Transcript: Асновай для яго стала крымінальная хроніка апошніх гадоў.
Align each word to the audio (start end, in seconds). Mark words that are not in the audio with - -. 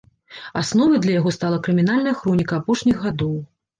Асновай 0.61 1.01
для 1.03 1.13
яго 1.19 1.33
стала 1.37 1.61
крымінальная 1.67 2.17
хроніка 2.23 2.53
апошніх 2.63 2.97
гадоў. 3.09 3.37